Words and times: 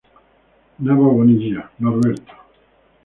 Nava 0.85 1.11
Bonilla, 1.15 1.67
Norberto. 1.83 2.33